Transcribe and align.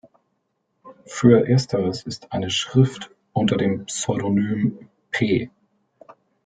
Für 1.05 1.47
ersteres 1.47 2.01
ist 2.01 2.31
eine 2.33 2.49
Schrift 2.49 3.11
unter 3.33 3.55
dem 3.55 3.85
Pseudonym 3.85 4.89
„P. 5.11 5.51